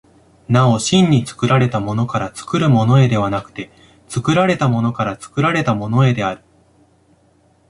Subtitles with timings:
[0.49, 3.69] なお真に作られたものから作るものへではなくて、
[4.07, 6.41] 作られたものから作られたものへである。